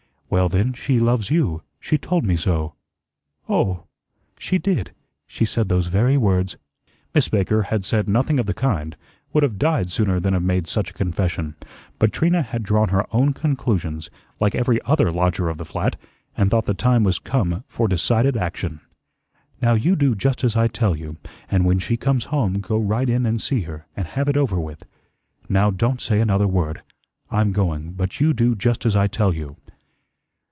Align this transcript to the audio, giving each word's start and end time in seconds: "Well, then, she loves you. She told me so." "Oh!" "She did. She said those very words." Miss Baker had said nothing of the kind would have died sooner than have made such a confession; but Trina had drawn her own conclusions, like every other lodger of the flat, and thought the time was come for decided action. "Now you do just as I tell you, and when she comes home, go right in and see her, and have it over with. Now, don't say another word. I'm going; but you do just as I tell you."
"Well, 0.33 0.47
then, 0.47 0.71
she 0.71 0.97
loves 0.97 1.29
you. 1.29 1.61
She 1.81 1.97
told 1.97 2.23
me 2.23 2.37
so." 2.37 2.75
"Oh!" 3.49 3.83
"She 4.39 4.57
did. 4.59 4.93
She 5.27 5.43
said 5.43 5.67
those 5.67 5.87
very 5.87 6.15
words." 6.15 6.55
Miss 7.13 7.27
Baker 7.27 7.63
had 7.63 7.83
said 7.83 8.07
nothing 8.07 8.39
of 8.39 8.45
the 8.45 8.53
kind 8.53 8.95
would 9.33 9.43
have 9.43 9.59
died 9.59 9.91
sooner 9.91 10.21
than 10.21 10.31
have 10.33 10.41
made 10.41 10.67
such 10.67 10.89
a 10.89 10.93
confession; 10.93 11.55
but 11.99 12.13
Trina 12.13 12.43
had 12.43 12.63
drawn 12.63 12.87
her 12.87 13.05
own 13.13 13.33
conclusions, 13.33 14.09
like 14.39 14.55
every 14.55 14.81
other 14.83 15.11
lodger 15.11 15.49
of 15.49 15.57
the 15.57 15.65
flat, 15.65 15.97
and 16.37 16.49
thought 16.49 16.63
the 16.63 16.73
time 16.73 17.03
was 17.03 17.19
come 17.19 17.65
for 17.67 17.89
decided 17.89 18.37
action. 18.37 18.79
"Now 19.61 19.73
you 19.73 19.97
do 19.97 20.15
just 20.15 20.45
as 20.45 20.55
I 20.55 20.69
tell 20.69 20.95
you, 20.95 21.17
and 21.49 21.65
when 21.65 21.79
she 21.79 21.97
comes 21.97 22.23
home, 22.31 22.61
go 22.61 22.77
right 22.77 23.09
in 23.09 23.25
and 23.25 23.41
see 23.41 23.63
her, 23.63 23.85
and 23.97 24.07
have 24.07 24.29
it 24.29 24.37
over 24.37 24.57
with. 24.57 24.85
Now, 25.49 25.71
don't 25.71 25.99
say 25.99 26.21
another 26.21 26.47
word. 26.47 26.83
I'm 27.29 27.51
going; 27.51 27.91
but 27.91 28.21
you 28.21 28.31
do 28.31 28.55
just 28.55 28.85
as 28.85 28.95
I 28.95 29.07
tell 29.07 29.33
you." 29.33 29.57